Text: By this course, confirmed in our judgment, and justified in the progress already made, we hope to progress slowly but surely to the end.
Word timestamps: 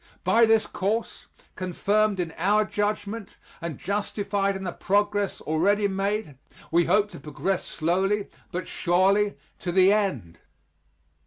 By 0.23 0.47
this 0.47 0.65
course, 0.65 1.27
confirmed 1.55 2.19
in 2.19 2.33
our 2.35 2.65
judgment, 2.65 3.37
and 3.61 3.77
justified 3.77 4.55
in 4.55 4.63
the 4.63 4.71
progress 4.71 5.41
already 5.41 5.87
made, 5.87 6.39
we 6.71 6.85
hope 6.85 7.11
to 7.11 7.19
progress 7.19 7.65
slowly 7.65 8.29
but 8.51 8.67
surely 8.67 9.35
to 9.59 9.71
the 9.71 9.93
end. 9.93 10.39